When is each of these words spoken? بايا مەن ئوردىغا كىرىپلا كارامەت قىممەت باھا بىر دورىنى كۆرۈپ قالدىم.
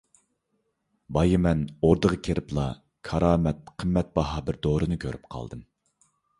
بايا 1.17 1.39
مەن 1.47 1.61
ئوردىغا 1.89 2.17
كىرىپلا 2.29 2.65
كارامەت 3.11 3.63
قىممەت 3.77 4.13
باھا 4.19 4.45
بىر 4.51 4.61
دورىنى 4.67 5.01
كۆرۈپ 5.07 5.33
قالدىم. 5.37 5.67